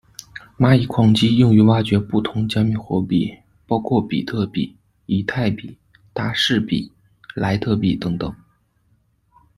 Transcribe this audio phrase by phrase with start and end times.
[0.59, 5.77] 蚂蚁矿机用以挖掘不同加密货币，包括比特币、以太币、
[6.11, 6.91] 达世币、
[7.35, 8.35] 莱特币等等。